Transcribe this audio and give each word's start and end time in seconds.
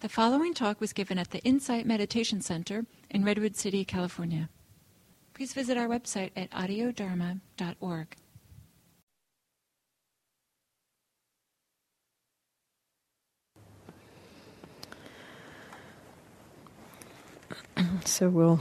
The 0.00 0.08
following 0.08 0.54
talk 0.54 0.80
was 0.80 0.94
given 0.94 1.18
at 1.18 1.30
the 1.30 1.40
Insight 1.40 1.84
Meditation 1.84 2.40
Center 2.40 2.86
in 3.10 3.22
Redwood 3.22 3.54
City, 3.54 3.84
California. 3.84 4.48
Please 5.34 5.52
visit 5.52 5.76
our 5.76 5.88
website 5.88 6.30
at 6.34 6.50
audiodharma.org. 6.52 8.16
So 18.06 18.30
we'll 18.30 18.60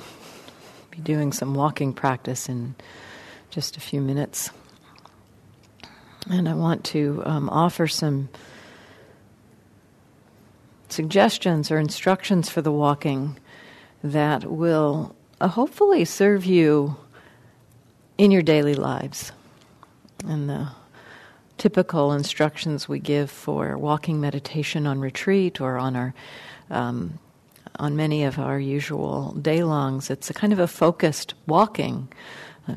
be 0.92 1.00
doing 1.00 1.32
some 1.32 1.54
walking 1.54 1.94
practice 1.94 2.50
in 2.50 2.76
just 3.50 3.78
a 3.78 3.80
few 3.80 4.02
minutes. 4.02 4.50
And 6.30 6.50
I 6.50 6.54
want 6.54 6.84
to 6.86 7.24
um, 7.26 7.50
offer 7.50 7.88
some 7.88 8.28
suggestions 11.00 11.72
or 11.72 11.80
instructions 11.80 12.50
for 12.50 12.62
the 12.62 12.74
walking 12.74 13.40
that 14.04 14.44
will 14.44 15.16
uh, 15.40 15.48
hopefully 15.48 16.04
serve 16.04 16.44
you 16.44 16.94
in 18.18 18.32
your 18.32 18.42
daily 18.42 18.76
lives. 18.76 19.32
And 20.28 20.50
the 20.50 20.68
typical 21.58 22.12
instructions 22.12 22.90
we 22.90 23.00
give 23.00 23.32
for 23.32 23.78
walking 23.78 24.20
meditation 24.20 24.86
on 24.86 25.00
retreat 25.00 25.62
or 25.62 25.78
on 25.78 25.96
our 25.96 26.14
um, 26.70 27.18
on 27.78 27.96
many 27.96 28.26
of 28.26 28.38
our 28.38 28.60
usual 28.60 29.32
day 29.42 29.64
longs, 29.64 30.10
it's 30.10 30.30
a 30.30 30.34
kind 30.34 30.52
of 30.52 30.60
a 30.60 30.68
focused 30.68 31.34
walking, 31.48 32.10
uh, 32.68 32.76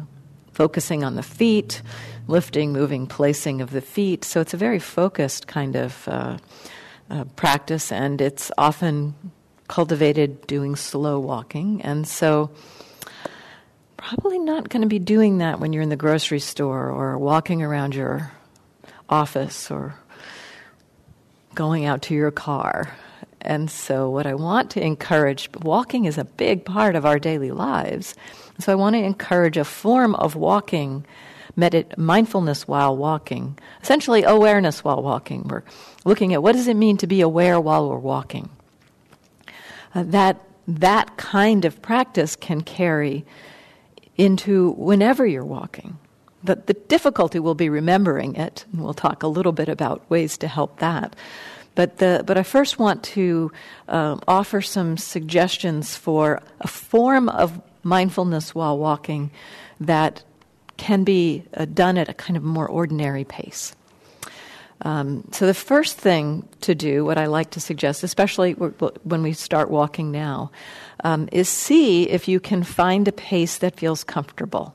focusing 0.53 1.03
on 1.03 1.17
the 1.17 1.25
feet, 1.25 1.83
lifting, 2.29 2.73
moving, 2.73 3.09
placing 3.09 3.61
of 3.61 3.73
the 3.73 3.81
feet. 3.81 4.25
So 4.25 4.41
it's 4.41 4.55
a 4.55 4.57
very 4.57 4.79
focused 4.79 5.49
kind 5.49 5.75
of 5.75 6.07
uh, 6.07 6.39
uh, 7.11 7.25
practice, 7.37 7.93
and 7.93 8.21
it's 8.21 8.51
often 8.57 9.15
cultivated 9.69 10.47
doing 10.47 10.77
slow 10.77 11.19
walking. 11.19 11.83
And 11.83 12.07
so, 12.07 12.51
probably 13.97 14.39
not 14.39 14.69
going 14.69 14.83
to 14.83 14.89
be 14.89 14.99
doing 14.99 15.39
that 15.39 15.61
when 15.61 15.73
you're 15.73 15.83
in 15.83 15.89
the 15.89 15.97
grocery 15.97 16.41
store 16.41 16.91
or 16.91 17.17
walking 17.19 17.63
around 17.63 17.95
your 17.95 18.33
office 19.09 19.71
or 19.71 19.95
going 21.55 21.85
out 21.85 22.03
to 22.03 22.15
your 22.15 22.31
car. 22.31 22.95
And 23.41 23.71
so, 23.71 24.09
what 24.11 24.27
I 24.27 24.35
want 24.35 24.71
to 24.73 24.85
encourage, 24.85 25.51
walking 25.63 26.05
is 26.05 26.17
a 26.19 26.25
big 26.25 26.65
part 26.65 26.95
of 26.95 27.05
our 27.05 27.19
daily 27.19 27.51
lives. 27.51 28.15
So, 28.59 28.73
I 28.73 28.77
want 28.77 28.95
to 28.95 29.03
encourage 29.03 29.57
a 29.57 29.65
form 29.65 30.15
of 30.15 30.37
walking 30.37 31.05
medit- 31.57 31.97
mindfulness 31.97 32.67
while 32.67 32.97
walking, 32.97 33.59
essentially 33.83 34.23
awareness 34.25 34.85
while 34.85 35.03
walking. 35.03 35.47
We're 35.49 35.63
looking 36.05 36.33
at 36.35 36.43
what 36.43 36.53
does 36.53 36.69
it 36.69 36.77
mean 36.77 36.97
to 36.99 37.07
be 37.07 37.21
aware 37.21 37.61
while 37.61 37.89
we're 37.89 37.99
walking. 37.99 38.51
Uh, 39.95 40.05
that 40.05 40.41
that 40.69 41.17
kind 41.17 41.65
of 41.65 41.83
practice 41.83 42.37
can 42.37 42.61
carry 42.61 43.25
into 44.17 44.71
whenever 44.73 45.27
you're 45.27 45.45
walking. 45.45 45.99
The, 46.45 46.57
the 46.57 46.75
difficulty 46.75 47.39
will 47.39 47.55
be 47.55 47.69
remembering 47.69 48.35
it, 48.37 48.65
and 48.73 48.83
we'll 48.83 48.95
talk 48.95 49.23
a 49.23 49.29
little 49.29 49.53
bit 49.53 49.69
about 49.69 50.09
ways 50.11 50.39
to 50.39 50.49
help 50.49 50.79
that. 50.81 51.17
But, 51.75 51.99
the, 51.99 52.23
but 52.27 52.37
I 52.37 52.43
first 52.43 52.79
want 52.79 53.03
to 53.05 53.51
uh, 53.89 54.19
offer 54.29 54.61
some 54.61 54.97
suggestions 54.97 55.97
for 55.97 56.41
a 56.61 56.69
form 56.69 57.29
of 57.29 57.61
mindfulness 57.83 58.55
while 58.55 58.79
walking 58.79 59.31
that 59.81 60.23
can 60.77 61.05
be 61.05 61.45
uh, 61.55 61.65
done 61.65 61.99
at 61.99 62.09
a 62.09 62.15
kind 62.15 62.37
of 62.37 62.43
more 62.43 62.69
ordinary 62.69 63.25
pace. 63.25 63.75
Um, 64.85 65.29
so, 65.31 65.47
the 65.47 65.55
first 65.55 65.97
thing 65.97 66.49
to 66.63 66.75
do, 66.75 67.05
what 67.05 67.17
I 67.17 67.27
like 67.27 67.51
to 67.51 67.61
suggest, 67.61 68.03
especially 68.03 68.53
when 68.53 69.23
we 69.23 69.33
start 69.33 69.71
walking 69.71 70.11
now, 70.11 70.51
um, 71.05 71.29
is 71.31 71.49
see 71.49 72.09
if 72.09 72.27
you 72.27 72.41
can 72.41 72.65
find 72.65 73.07
a 73.07 73.13
pace 73.13 73.59
that 73.59 73.77
feels 73.77 74.03
comfortable. 74.03 74.75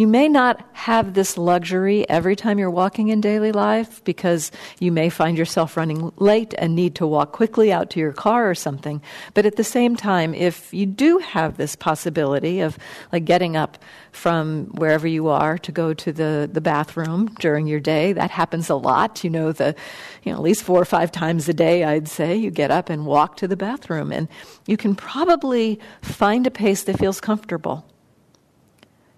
You 0.00 0.06
may 0.06 0.30
not 0.30 0.66
have 0.72 1.12
this 1.12 1.36
luxury 1.36 2.08
every 2.08 2.34
time 2.34 2.58
you're 2.58 2.70
walking 2.70 3.08
in 3.08 3.20
daily 3.20 3.52
life 3.52 4.02
because 4.02 4.50
you 4.78 4.90
may 4.90 5.10
find 5.10 5.36
yourself 5.36 5.76
running 5.76 6.10
late 6.16 6.54
and 6.56 6.74
need 6.74 6.94
to 6.94 7.06
walk 7.06 7.32
quickly 7.32 7.70
out 7.70 7.90
to 7.90 8.00
your 8.00 8.14
car 8.14 8.48
or 8.48 8.54
something. 8.54 9.02
But 9.34 9.44
at 9.44 9.56
the 9.56 9.62
same 9.62 9.96
time, 9.96 10.32
if 10.32 10.72
you 10.72 10.86
do 10.86 11.18
have 11.18 11.58
this 11.58 11.76
possibility 11.76 12.60
of 12.60 12.78
like 13.12 13.26
getting 13.26 13.58
up 13.58 13.76
from 14.10 14.68
wherever 14.68 15.06
you 15.06 15.28
are 15.28 15.58
to 15.58 15.70
go 15.70 15.92
to 15.92 16.12
the, 16.14 16.48
the 16.50 16.62
bathroom 16.62 17.26
during 17.38 17.66
your 17.66 17.78
day, 17.78 18.14
that 18.14 18.30
happens 18.30 18.70
a 18.70 18.76
lot. 18.76 19.22
You 19.22 19.28
know, 19.28 19.52
the, 19.52 19.74
you 20.22 20.32
know, 20.32 20.38
at 20.38 20.42
least 20.42 20.62
four 20.62 20.80
or 20.80 20.86
five 20.86 21.12
times 21.12 21.46
a 21.46 21.52
day, 21.52 21.84
I'd 21.84 22.08
say, 22.08 22.34
you 22.34 22.50
get 22.50 22.70
up 22.70 22.88
and 22.88 23.04
walk 23.04 23.36
to 23.36 23.46
the 23.46 23.54
bathroom. 23.54 24.12
And 24.12 24.28
you 24.66 24.78
can 24.78 24.94
probably 24.94 25.78
find 26.00 26.46
a 26.46 26.50
pace 26.50 26.84
that 26.84 26.98
feels 26.98 27.20
comfortable 27.20 27.84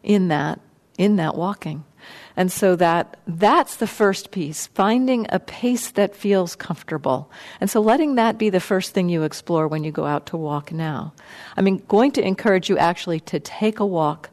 in 0.03 0.27
that 0.27 0.59
in 0.99 1.17
that 1.17 1.37
walking. 1.37 1.85
And 2.37 2.51
so 2.51 2.77
that 2.77 3.19
that's 3.27 3.77
the 3.77 3.87
first 3.87 4.31
piece, 4.31 4.67
finding 4.69 5.27
a 5.29 5.39
pace 5.39 5.91
that 5.93 6.17
feels 6.17 6.57
comfortable. 6.57 7.31
And 7.61 7.71
so 7.71 7.81
letting 7.81 8.15
that 8.15 8.39
be 8.39 8.51
the 8.51 8.61
first 8.61 8.93
thing 8.95 9.09
you 9.09 9.23
explore 9.23 9.69
when 9.69 9.85
you 9.85 9.93
go 9.93 10.07
out 10.07 10.27
to 10.27 10.37
walk 10.37 10.73
now. 10.73 11.13
I 11.57 11.61
mean, 11.61 11.83
going 11.89 12.13
to 12.13 12.27
encourage 12.27 12.69
you 12.69 12.79
actually 12.79 13.21
to 13.21 13.39
take 13.41 13.81
a 13.81 13.87
walk, 13.87 14.31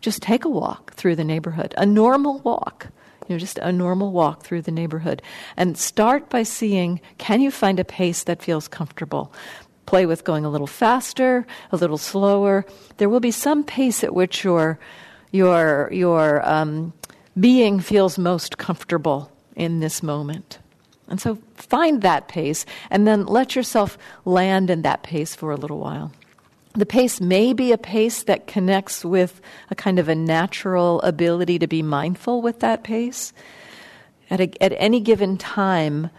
just 0.00 0.22
take 0.22 0.44
a 0.44 0.48
walk 0.48 0.94
through 0.94 1.16
the 1.16 1.24
neighborhood, 1.24 1.74
a 1.76 1.86
normal 1.86 2.40
walk. 2.40 2.88
You 3.28 3.34
know, 3.34 3.38
just 3.38 3.58
a 3.58 3.70
normal 3.70 4.10
walk 4.10 4.42
through 4.42 4.62
the 4.62 4.70
neighborhood. 4.70 5.20
And 5.54 5.76
start 5.76 6.30
by 6.30 6.44
seeing 6.44 6.98
can 7.18 7.42
you 7.42 7.50
find 7.50 7.78
a 7.78 7.84
pace 7.84 8.24
that 8.24 8.42
feels 8.42 8.68
comfortable? 8.68 9.34
Play 9.84 10.06
with 10.06 10.24
going 10.24 10.46
a 10.46 10.50
little 10.50 10.66
faster, 10.66 11.46
a 11.70 11.76
little 11.76 11.98
slower. 11.98 12.64
There 12.96 13.10
will 13.10 13.20
be 13.20 13.30
some 13.30 13.64
pace 13.64 14.02
at 14.02 14.14
which 14.14 14.44
you're 14.44 14.78
your, 15.32 15.88
your 15.92 16.46
um, 16.48 16.92
being 17.38 17.80
feels 17.80 18.18
most 18.18 18.58
comfortable 18.58 19.30
in 19.56 19.80
this 19.80 20.02
moment. 20.02 20.58
And 21.08 21.20
so 21.20 21.38
find 21.54 22.02
that 22.02 22.28
pace 22.28 22.66
and 22.90 23.06
then 23.06 23.26
let 23.26 23.56
yourself 23.56 23.98
land 24.24 24.70
in 24.70 24.82
that 24.82 25.02
pace 25.02 25.34
for 25.34 25.50
a 25.50 25.56
little 25.56 25.78
while. 25.78 26.12
The 26.74 26.86
pace 26.86 27.20
may 27.20 27.54
be 27.54 27.72
a 27.72 27.78
pace 27.78 28.22
that 28.24 28.46
connects 28.46 29.04
with 29.04 29.40
a 29.70 29.74
kind 29.74 29.98
of 29.98 30.08
a 30.08 30.14
natural 30.14 31.00
ability 31.00 31.58
to 31.58 31.66
be 31.66 31.82
mindful 31.82 32.42
with 32.42 32.60
that 32.60 32.84
pace. 32.84 33.32
At, 34.30 34.40
a, 34.40 34.62
at 34.62 34.74
any 34.76 35.00
given 35.00 35.38
time, 35.38 36.10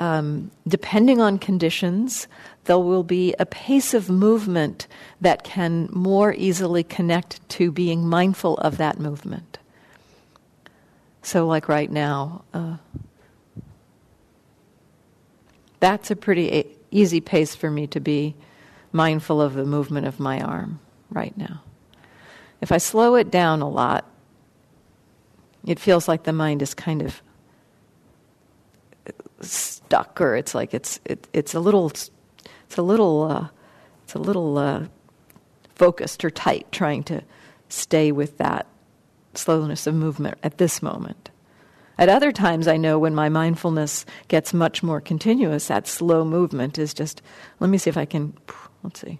um, 0.00 0.50
depending 0.66 1.20
on 1.20 1.38
conditions, 1.38 2.28
there 2.64 2.78
will 2.78 3.02
be 3.02 3.34
a 3.38 3.46
pace 3.46 3.94
of 3.94 4.08
movement 4.08 4.86
that 5.20 5.42
can 5.44 5.88
more 5.90 6.32
easily 6.34 6.84
connect 6.84 7.46
to 7.50 7.72
being 7.72 8.06
mindful 8.06 8.56
of 8.58 8.76
that 8.76 8.98
movement. 8.98 9.58
So, 11.22 11.46
like 11.46 11.68
right 11.68 11.90
now, 11.90 12.44
uh, 12.54 12.76
that's 15.80 16.10
a 16.10 16.16
pretty 16.16 16.52
a- 16.52 16.66
easy 16.90 17.20
pace 17.20 17.54
for 17.54 17.70
me 17.70 17.86
to 17.88 18.00
be 18.00 18.34
mindful 18.92 19.40
of 19.40 19.54
the 19.54 19.64
movement 19.64 20.06
of 20.06 20.18
my 20.18 20.40
arm 20.40 20.80
right 21.10 21.36
now. 21.36 21.62
If 22.60 22.72
I 22.72 22.78
slow 22.78 23.14
it 23.14 23.30
down 23.30 23.62
a 23.62 23.68
lot, 23.68 24.04
it 25.66 25.78
feels 25.78 26.08
like 26.08 26.24
the 26.24 26.32
mind 26.32 26.62
is 26.62 26.74
kind 26.74 27.02
of 27.02 27.22
stuck, 29.40 30.20
or 30.20 30.36
it's 30.36 30.54
like 30.54 30.74
it's 30.74 31.00
it, 31.04 31.28
it's 31.32 31.54
a 31.54 31.60
little 31.60 31.86
it's 31.88 32.10
a 32.76 32.82
little 32.82 33.22
uh, 33.22 33.48
it's 34.04 34.14
a 34.14 34.18
little 34.18 34.58
uh, 34.58 34.84
focused 35.74 36.24
or 36.24 36.30
tight, 36.30 36.70
trying 36.72 37.02
to 37.04 37.22
stay 37.68 38.12
with 38.12 38.38
that 38.38 38.66
slowness 39.34 39.86
of 39.86 39.94
movement 39.94 40.38
at 40.42 40.58
this 40.58 40.82
moment. 40.82 41.30
At 41.98 42.08
other 42.08 42.30
times, 42.30 42.68
I 42.68 42.76
know 42.76 42.98
when 42.98 43.14
my 43.14 43.28
mindfulness 43.28 44.06
gets 44.28 44.54
much 44.54 44.82
more 44.82 45.00
continuous, 45.00 45.66
that 45.66 45.86
slow 45.88 46.24
movement 46.24 46.78
is 46.78 46.94
just. 46.94 47.22
Let 47.60 47.70
me 47.70 47.78
see 47.78 47.90
if 47.90 47.96
I 47.96 48.04
can. 48.04 48.34
Let's 48.82 49.00
see. 49.00 49.18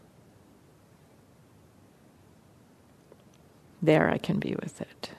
There, 3.83 4.11
I 4.11 4.19
can 4.19 4.39
be 4.39 4.57
with 4.61 4.81
it. 4.81 5.11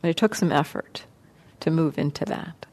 But 0.00 0.08
it 0.08 0.16
took 0.16 0.34
some 0.34 0.52
effort 0.52 1.04
to 1.62 1.70
move 1.70 1.98
into 1.98 2.24
that. 2.26 2.66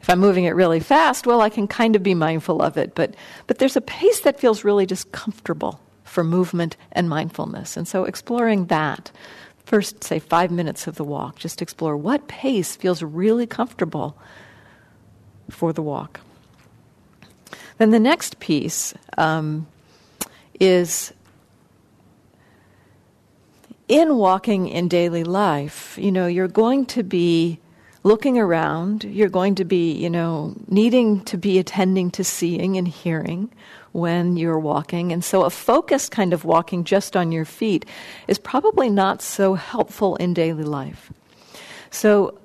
If 0.00 0.10
I'm 0.10 0.18
moving 0.18 0.44
it 0.44 0.54
really 0.54 0.80
fast, 0.80 1.26
well, 1.26 1.40
I 1.40 1.48
can 1.48 1.68
kind 1.68 1.94
of 1.94 2.02
be 2.02 2.14
mindful 2.14 2.60
of 2.60 2.76
it, 2.76 2.94
but, 2.94 3.14
but 3.46 3.58
there's 3.58 3.76
a 3.76 3.80
pace 3.80 4.20
that 4.20 4.40
feels 4.40 4.64
really 4.64 4.86
just 4.86 5.12
comfortable 5.12 5.80
for 6.04 6.24
movement 6.24 6.76
and 6.92 7.08
mindfulness. 7.08 7.76
And 7.76 7.86
so 7.86 8.04
exploring 8.04 8.66
that, 8.66 9.12
first, 9.64 10.02
say, 10.02 10.18
five 10.18 10.50
minutes 10.50 10.86
of 10.86 10.96
the 10.96 11.04
walk, 11.04 11.38
just 11.38 11.62
explore 11.62 11.96
what 11.96 12.26
pace 12.26 12.74
feels 12.74 13.02
really 13.02 13.46
comfortable 13.46 14.16
for 15.48 15.72
the 15.72 15.82
walk. 15.82 16.20
Then 17.78 17.90
the 17.90 18.00
next 18.00 18.40
piece 18.40 18.94
um, 19.16 19.66
is 20.58 21.12
in 23.88 24.16
walking 24.16 24.68
in 24.68 24.88
daily 24.88 25.24
life, 25.24 25.98
you 26.00 26.10
know, 26.10 26.26
you're 26.26 26.48
going 26.48 26.86
to 26.86 27.02
be 27.02 27.60
looking 28.02 28.38
around. 28.38 29.04
You're 29.04 29.28
going 29.28 29.54
to 29.56 29.64
be, 29.64 29.92
you 29.92 30.10
know, 30.10 30.54
needing 30.68 31.24
to 31.24 31.36
be 31.36 31.58
attending 31.58 32.10
to 32.12 32.24
seeing 32.24 32.76
and 32.76 32.86
hearing 32.86 33.50
when 33.92 34.36
you're 34.36 34.58
walking. 34.58 35.12
And 35.12 35.24
so 35.24 35.42
a 35.44 35.50
focused 35.50 36.10
kind 36.10 36.32
of 36.32 36.44
walking 36.44 36.84
just 36.84 37.16
on 37.16 37.32
your 37.32 37.44
feet 37.44 37.84
is 38.26 38.38
probably 38.38 38.88
not 38.88 39.22
so 39.22 39.54
helpful 39.54 40.16
in 40.16 40.34
daily 40.34 40.64
life. 40.64 41.12
So 41.90 42.38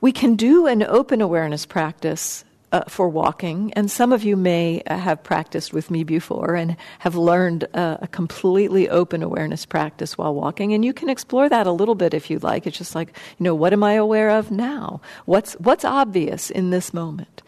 we 0.00 0.12
can 0.12 0.36
do 0.36 0.66
an 0.66 0.82
open 0.82 1.20
awareness 1.20 1.66
practice 1.66 2.44
uh, 2.74 2.82
for 2.88 3.08
walking, 3.08 3.72
and 3.74 3.88
some 3.88 4.12
of 4.12 4.24
you 4.24 4.36
may 4.36 4.82
uh, 4.88 4.96
have 4.96 5.22
practiced 5.22 5.72
with 5.72 5.92
me 5.92 6.02
before 6.02 6.56
and 6.56 6.76
have 6.98 7.14
learned 7.14 7.68
uh, 7.72 7.98
a 8.00 8.08
completely 8.08 8.88
open 8.88 9.22
awareness 9.22 9.64
practice 9.64 10.18
while 10.18 10.34
walking. 10.34 10.72
And 10.72 10.84
you 10.84 10.92
can 10.92 11.08
explore 11.08 11.48
that 11.48 11.68
a 11.68 11.70
little 11.70 11.94
bit 11.94 12.14
if 12.14 12.30
you 12.30 12.40
like. 12.40 12.66
It's 12.66 12.76
just 12.76 12.96
like, 12.96 13.16
you 13.38 13.44
know, 13.44 13.54
what 13.54 13.72
am 13.72 13.84
I 13.84 13.92
aware 13.92 14.28
of 14.28 14.50
now? 14.50 15.00
What's 15.24 15.52
what's 15.54 15.84
obvious 15.84 16.50
in 16.50 16.70
this 16.70 16.92
moment? 16.92 17.42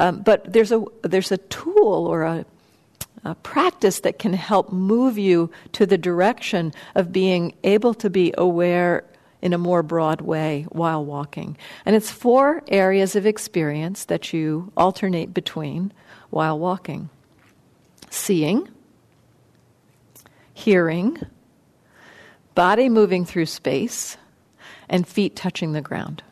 Um, 0.00 0.22
but 0.22 0.52
there's 0.52 0.72
a 0.72 0.82
there's 1.02 1.30
a 1.30 1.38
tool 1.38 2.08
or 2.08 2.24
a, 2.24 2.44
a 3.24 3.36
practice 3.36 4.00
that 4.00 4.18
can 4.18 4.32
help 4.32 4.72
move 4.72 5.18
you 5.18 5.52
to 5.74 5.86
the 5.86 5.98
direction 5.98 6.72
of 6.96 7.12
being 7.12 7.54
able 7.62 7.94
to 7.94 8.10
be 8.10 8.34
aware 8.36 9.04
in 9.42 9.52
a 9.52 9.58
more 9.58 9.82
broad 9.82 10.20
way 10.20 10.66
while 10.70 11.04
walking. 11.04 11.58
And 11.84 11.94
it's 11.94 12.10
four 12.10 12.62
areas 12.68 13.16
of 13.16 13.26
experience 13.26 14.04
that 14.06 14.32
you 14.32 14.72
alternate 14.76 15.34
between 15.34 15.92
while 16.30 16.58
walking 16.58 17.10
seeing, 18.12 18.68
hearing, 20.52 21.18
body 22.54 22.90
moving 22.90 23.24
through 23.24 23.46
space, 23.46 24.18
and 24.88 25.08
feet 25.08 25.34
touching 25.34 25.72
the 25.72 25.80
ground. 25.80 26.22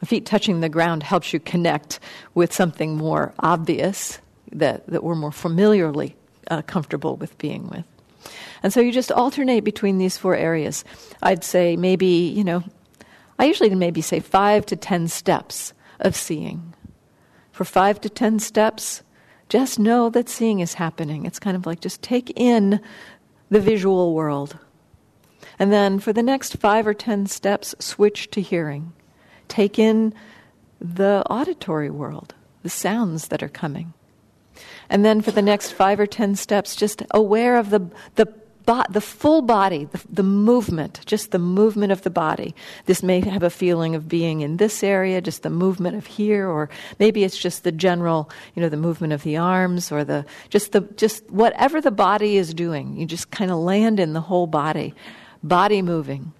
The 0.00 0.06
feet 0.06 0.26
touching 0.26 0.60
the 0.60 0.68
ground 0.68 1.02
helps 1.02 1.32
you 1.32 1.38
connect 1.38 2.00
with 2.34 2.52
something 2.52 2.96
more 2.96 3.32
obvious 3.38 4.18
that, 4.50 4.86
that 4.88 5.04
we're 5.04 5.14
more 5.14 5.30
familiarly 5.30 6.16
uh, 6.50 6.62
comfortable 6.62 7.16
with 7.16 7.38
being 7.38 7.68
with. 7.68 7.84
And 8.62 8.72
so 8.72 8.80
you 8.80 8.92
just 8.92 9.12
alternate 9.12 9.64
between 9.64 9.98
these 9.98 10.16
four 10.16 10.36
areas. 10.36 10.84
I'd 11.22 11.44
say 11.44 11.76
maybe, 11.76 12.06
you 12.06 12.44
know, 12.44 12.62
I 13.38 13.44
usually 13.46 13.74
maybe 13.74 14.02
say 14.02 14.20
five 14.20 14.66
to 14.66 14.76
ten 14.76 15.08
steps 15.08 15.72
of 15.98 16.14
seeing. 16.14 16.74
For 17.52 17.64
five 17.64 18.00
to 18.02 18.10
ten 18.10 18.38
steps, 18.38 19.02
just 19.48 19.78
know 19.78 20.10
that 20.10 20.28
seeing 20.28 20.60
is 20.60 20.74
happening. 20.74 21.26
It's 21.26 21.38
kind 21.38 21.56
of 21.56 21.66
like 21.66 21.80
just 21.80 22.02
take 22.02 22.32
in 22.36 22.80
the 23.50 23.60
visual 23.60 24.14
world. 24.14 24.58
And 25.58 25.72
then 25.72 25.98
for 25.98 26.12
the 26.12 26.22
next 26.22 26.56
five 26.58 26.86
or 26.86 26.94
ten 26.94 27.26
steps, 27.26 27.74
switch 27.78 28.30
to 28.30 28.40
hearing. 28.40 28.92
Take 29.48 29.78
in 29.78 30.14
the 30.80 31.24
auditory 31.28 31.90
world, 31.90 32.34
the 32.62 32.70
sounds 32.70 33.28
that 33.28 33.42
are 33.42 33.48
coming. 33.48 33.92
And 34.88 35.04
then 35.04 35.20
for 35.20 35.30
the 35.30 35.42
next 35.42 35.72
five 35.72 36.00
or 36.00 36.06
ten 36.06 36.36
steps, 36.36 36.76
just 36.76 37.02
aware 37.10 37.56
of 37.56 37.70
the, 37.70 37.90
the 38.14 38.26
bo- 38.70 38.84
the 38.88 39.00
full 39.00 39.42
body, 39.42 39.86
the, 39.86 40.00
the 40.08 40.22
movement, 40.22 41.00
just 41.04 41.32
the 41.32 41.38
movement 41.38 41.90
of 41.90 42.02
the 42.02 42.10
body. 42.10 42.54
This 42.86 43.02
may 43.02 43.20
have 43.20 43.42
a 43.42 43.50
feeling 43.50 43.96
of 43.96 44.08
being 44.08 44.42
in 44.42 44.58
this 44.58 44.84
area, 44.84 45.20
just 45.20 45.42
the 45.42 45.50
movement 45.50 45.96
of 45.96 46.06
here, 46.06 46.48
or 46.48 46.70
maybe 47.00 47.24
it's 47.24 47.36
just 47.36 47.64
the 47.64 47.72
general, 47.72 48.30
you 48.54 48.62
know, 48.62 48.68
the 48.68 48.76
movement 48.76 49.12
of 49.12 49.24
the 49.24 49.36
arms, 49.36 49.90
or 49.90 50.04
the 50.04 50.24
just 50.50 50.70
the 50.70 50.82
just 50.96 51.28
whatever 51.30 51.80
the 51.80 51.90
body 51.90 52.36
is 52.36 52.54
doing. 52.54 52.96
You 52.96 53.06
just 53.06 53.32
kind 53.32 53.50
of 53.50 53.58
land 53.58 53.98
in 53.98 54.12
the 54.12 54.20
whole 54.20 54.46
body, 54.46 54.94
body 55.42 55.82
moving. 55.82 56.32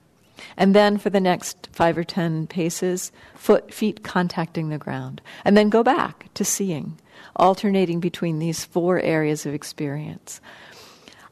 And 0.56 0.75
then 0.75 0.99
for 0.99 1.11
the 1.11 1.21
next 1.21 1.69
five 1.73 1.99
or 1.99 2.05
ten 2.05 2.47
paces, 2.47 3.12
foot, 3.35 3.75
feet 3.75 4.05
contacting 4.05 4.69
the 4.69 4.79
ground. 4.79 5.21
And 5.44 5.56
then 5.56 5.69
go 5.69 5.82
back 5.82 6.32
to 6.35 6.44
seeing, 6.44 6.99
alternating 7.35 8.00
between 8.00 8.38
these 8.38 8.65
four 8.65 9.00
areas 9.00 9.47
of 9.47 9.53
experience. 9.53 10.41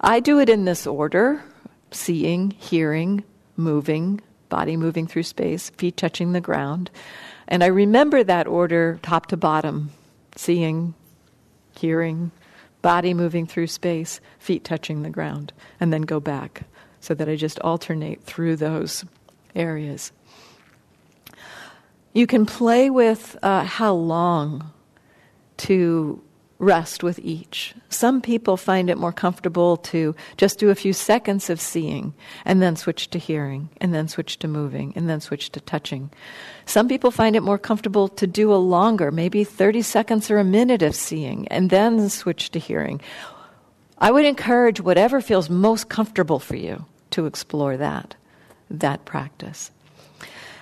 I 0.00 0.21
do 0.21 0.39
it 0.39 0.49
in 0.49 0.65
this 0.65 0.87
order 0.87 1.43
seeing, 1.91 2.50
hearing, 2.53 3.25
moving, 3.56 4.21
body 4.49 4.77
moving 4.77 5.06
through 5.06 5.23
space, 5.25 5.71
feet 5.71 5.97
touching 5.97 6.33
the 6.33 6.41
ground. 6.41 6.91
And 7.49 7.65
I 7.65 7.69
remember 7.69 8.23
that 8.23 8.47
order 8.47 8.99
top 9.03 9.27
to 9.27 9.37
bottom 9.37 9.91
seeing, 10.37 10.95
hearing, 11.77 12.31
body 12.83 13.15
moving 13.15 13.47
through 13.47 13.67
space, 13.67 14.21
feet 14.39 14.65
touching 14.65 15.03
the 15.03 15.11
ground, 15.11 15.53
and 15.81 15.93
then 15.93 16.03
go 16.03 16.21
back 16.21 16.62
so 17.00 17.15
that 17.15 17.29
I 17.29 17.37
just 17.37 17.59
alternate 17.61 18.23
through 18.23 18.56
those 18.56 19.05
areas. 19.55 20.12
You 22.12 22.27
can 22.27 22.47
play 22.47 22.91
with 22.91 23.37
uh, 23.43 23.65
how 23.65 23.95
long 23.95 24.73
to 25.59 26.23
rest 26.59 27.05
with 27.05 27.19
each. 27.21 27.75
Some 27.89 28.21
people 28.21 28.57
find 28.57 28.91
it 28.91 28.99
more 28.99 29.13
comfortable 29.13 29.77
to 29.77 30.15
just 30.37 30.59
do 30.59 30.71
a 30.71 30.75
few 30.75 30.93
seconds 30.93 31.49
of 31.51 31.61
seeing 31.61 32.15
and 32.45 32.61
then 32.61 32.75
switch 32.75 33.11
to 33.11 33.19
hearing 33.19 33.69
and 33.81 33.95
then 33.95 34.09
switch 34.09 34.39
to 34.41 34.49
moving 34.49 34.93
and 34.97 35.09
then 35.09 35.21
switch 35.21 35.51
to 35.53 35.61
touching. 35.61 36.11
Some 36.67 36.89
people 36.89 37.11
find 37.11 37.37
it 37.37 37.43
more 37.43 37.59
comfortable 37.59 38.09
to 38.09 38.27
do 38.27 38.53
a 38.53 38.57
longer, 38.57 39.13
maybe 39.13 39.45
30 39.45 39.83
seconds 39.83 40.31
or 40.31 40.39
a 40.39 40.45
minute 40.45 40.83
of 40.83 40.97
seeing 40.97 41.47
and 41.49 41.71
then 41.71 42.09
switch 42.09 42.51
to 42.51 42.59
hearing. 42.59 43.01
I 43.99 44.11
would 44.11 44.25
encourage 44.25 44.81
whatever 44.81 45.21
feels 45.21 45.49
most 45.49 45.89
comfortable 45.89 46.41
for 46.41 46.57
you 46.57 46.85
to 47.11 47.27
explore 47.27 47.77
that, 47.77 48.17
that 48.71 49.05
practice. 49.05 49.71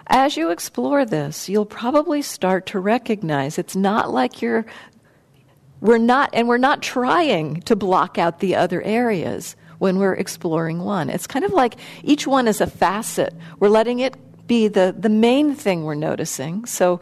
As 0.08 0.36
you 0.36 0.50
explore 0.50 1.04
this, 1.04 1.48
you'll 1.48 1.66
probably 1.66 2.22
start 2.22 2.66
to 2.66 2.78
recognize 2.78 3.58
it's 3.58 3.74
not 3.74 4.12
like 4.12 4.40
you're 4.40 4.64
we're 5.80 5.98
not, 5.98 6.30
and 6.32 6.48
we're 6.48 6.58
not 6.58 6.82
trying 6.82 7.60
to 7.62 7.76
block 7.76 8.18
out 8.18 8.40
the 8.40 8.54
other 8.56 8.82
areas 8.82 9.56
when 9.78 9.98
we're 9.98 10.14
exploring 10.14 10.80
one. 10.80 11.10
It's 11.10 11.26
kind 11.26 11.44
of 11.44 11.52
like 11.52 11.76
each 12.02 12.26
one 12.26 12.48
is 12.48 12.60
a 12.60 12.66
facet. 12.66 13.34
We're 13.58 13.68
letting 13.68 14.00
it 14.00 14.16
be 14.46 14.68
the, 14.68 14.94
the 14.96 15.08
main 15.08 15.54
thing 15.54 15.84
we're 15.84 15.94
noticing. 15.94 16.64
So 16.64 17.00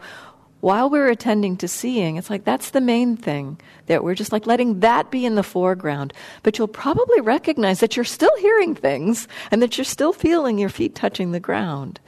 while 0.61 0.89
we're 0.89 1.09
attending 1.09 1.57
to 1.57 1.67
seeing, 1.67 2.15
it's 2.17 2.29
like 2.29 2.43
that's 2.43 2.71
the 2.71 2.81
main 2.81 3.17
thing 3.17 3.59
that 3.85 4.03
we're 4.03 4.15
just 4.15 4.31
like 4.31 4.47
letting 4.47 4.79
that 4.79 5.11
be 5.11 5.25
in 5.25 5.35
the 5.35 5.43
foreground. 5.43 6.11
But 6.43 6.57
you'll 6.57 6.67
probably 6.67 7.21
recognize 7.21 7.79
that 7.81 7.95
you're 7.95 8.03
still 8.03 8.35
hearing 8.37 8.73
things 8.73 9.27
and 9.51 9.61
that 9.61 9.77
you're 9.77 9.85
still 9.85 10.11
feeling 10.11 10.57
your 10.57 10.69
feet 10.69 10.95
touching 10.95 11.31
the 11.31 11.39
ground. 11.39 11.99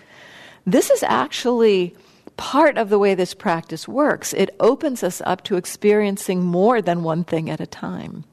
This 0.66 0.90
is 0.90 1.04
actually 1.04 1.96
part 2.38 2.78
of 2.78 2.90
the 2.90 3.00
way 3.00 3.16
this 3.16 3.34
practice 3.34 3.88
works. 3.88 4.34
It 4.34 4.56
opens 4.60 5.04
us 5.04 5.22
up 5.26 5.44
to 5.46 5.58
experiencing 5.58 6.44
more 6.44 6.82
than 6.82 7.04
one 7.04 7.24
thing 7.24 7.50
at 7.50 7.60
a 7.60 7.68
time. 7.68 8.24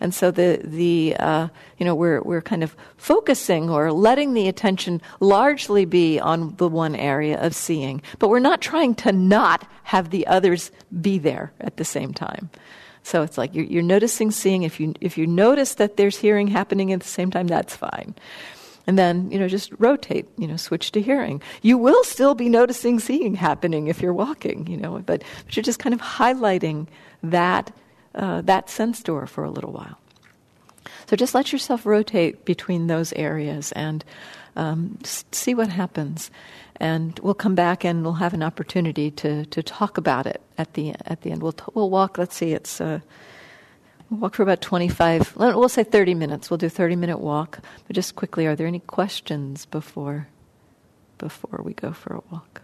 And 0.00 0.12
so 0.12 0.30
the 0.30 0.60
the 0.62 1.16
uh, 1.18 1.48
you 1.78 1.86
know 1.86 1.94
we're 1.94 2.20
we're 2.22 2.42
kind 2.42 2.64
of 2.64 2.76
focusing 2.96 3.70
or 3.70 3.92
letting 3.92 4.34
the 4.34 4.48
attention 4.48 5.00
largely 5.20 5.84
be 5.84 6.18
on 6.18 6.56
the 6.56 6.68
one 6.68 6.96
area 6.96 7.40
of 7.40 7.54
seeing, 7.54 8.02
but 8.18 8.28
we're 8.28 8.40
not 8.40 8.60
trying 8.60 8.96
to 8.96 9.12
not 9.12 9.66
have 9.84 10.10
the 10.10 10.26
others 10.26 10.72
be 11.00 11.18
there 11.18 11.52
at 11.60 11.76
the 11.76 11.84
same 11.84 12.12
time. 12.12 12.50
So 13.02 13.22
it's 13.22 13.38
like 13.38 13.54
you're, 13.54 13.66
you're 13.66 13.82
noticing 13.82 14.30
seeing. 14.30 14.64
If 14.64 14.80
you 14.80 14.94
if 15.00 15.16
you 15.16 15.26
notice 15.26 15.74
that 15.74 15.96
there's 15.96 16.18
hearing 16.18 16.48
happening 16.48 16.92
at 16.92 17.00
the 17.00 17.08
same 17.08 17.30
time, 17.30 17.46
that's 17.46 17.76
fine 17.76 18.14
and 18.86 18.98
then 18.98 19.30
you 19.30 19.38
know 19.38 19.48
just 19.48 19.72
rotate 19.78 20.26
you 20.36 20.46
know 20.46 20.56
switch 20.56 20.92
to 20.92 21.00
hearing. 21.00 21.40
You 21.62 21.78
will 21.78 22.04
still 22.04 22.34
be 22.34 22.48
noticing 22.48 23.00
seeing 23.00 23.34
happening 23.34 23.88
if 23.88 24.00
you're 24.02 24.12
walking 24.12 24.66
you 24.66 24.76
know 24.76 24.94
but, 25.00 25.06
but 25.06 25.56
you're 25.56 25.62
just 25.62 25.78
kind 25.78 25.94
of 25.94 26.00
highlighting 26.00 26.86
that 27.22 27.72
uh, 28.14 28.40
that 28.42 28.70
sense 28.70 29.02
door 29.02 29.26
for 29.26 29.44
a 29.44 29.50
little 29.50 29.72
while. 29.72 29.98
So 31.06 31.16
just 31.16 31.34
let 31.34 31.52
yourself 31.52 31.84
rotate 31.84 32.44
between 32.44 32.86
those 32.86 33.12
areas 33.14 33.72
and 33.72 34.04
um, 34.56 34.98
see 35.02 35.54
what 35.54 35.68
happens. 35.68 36.30
And 36.76 37.18
we'll 37.20 37.34
come 37.34 37.54
back 37.54 37.84
and 37.84 38.02
we'll 38.02 38.14
have 38.14 38.34
an 38.34 38.42
opportunity 38.42 39.10
to, 39.12 39.44
to 39.46 39.62
talk 39.62 39.96
about 39.98 40.26
it 40.26 40.40
at 40.58 40.74
the 40.74 40.94
at 41.06 41.22
the 41.22 41.30
end. 41.30 41.42
We'll, 41.42 41.52
t- 41.52 41.64
we'll 41.74 41.90
walk 41.90 42.18
let's 42.18 42.36
see 42.36 42.52
it's 42.52 42.80
uh, 42.80 43.00
We'll 44.10 44.20
walk 44.20 44.34
for 44.34 44.42
about 44.42 44.60
25, 44.60 45.36
we'll 45.36 45.68
say 45.68 45.82
30 45.82 46.14
minutes. 46.14 46.50
We'll 46.50 46.58
do 46.58 46.66
a 46.66 46.70
30 46.70 46.96
minute 46.96 47.18
walk. 47.18 47.60
But 47.86 47.96
just 47.96 48.16
quickly, 48.16 48.46
are 48.46 48.54
there 48.54 48.66
any 48.66 48.80
questions 48.80 49.66
before, 49.66 50.28
before 51.18 51.62
we 51.64 51.72
go 51.72 51.92
for 51.92 52.14
a 52.14 52.22
walk? 52.30 52.62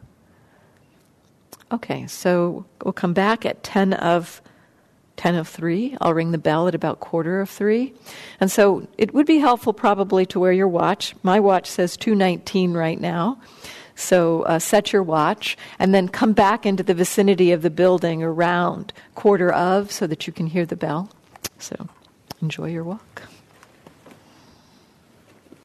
Okay, 1.73 2.07
so 2.07 2.67
we'll 2.85 2.93
come 2.93 3.13
back 3.13 3.47
at 3.47 3.63
10 3.63 3.95
of 3.95 4.43
10 5.17 5.35
of 5.35 5.47
3. 5.47 5.99
I'll 6.01 6.15
ring 6.15 6.33
the 6.33 6.39
bell 6.39 6.67
at 6.67 6.75
about 6.75 7.01
quarter 7.01 7.43
of 7.43 7.51
3. 7.51 7.93
And 8.41 8.51
so 8.51 8.89
it 8.97 9.13
would 9.13 9.27
be 9.27 9.37
helpful 9.37 9.75
probably 9.75 10.25
to 10.27 10.41
wear 10.41 10.51
your 10.51 10.67
watch. 10.67 11.15
My 11.23 11.39
watch 11.39 11.67
says 11.67 11.95
219 11.99 12.73
right 12.73 12.99
now. 12.99 13.39
So 13.95 14.43
uh, 14.45 14.59
set 14.59 14.95
your 14.95 15.03
watch 15.03 15.59
and 15.79 15.95
then 15.95 16.09
come 16.09 16.33
back 16.33 16.65
into 16.65 16.83
the 16.83 16.95
vicinity 16.95 17.53
of 17.53 17.61
the 17.61 17.69
building 17.69 18.23
around 18.23 18.95
quarter 19.15 19.53
of 19.53 19.93
so 19.93 20.07
that 20.07 20.27
you 20.27 20.33
can 20.33 20.47
hear 20.47 20.65
the 20.65 20.75
bell. 20.75 21.11
So 21.61 21.89
enjoy 22.41 22.71
your 22.71 22.85
walk. 22.85 23.30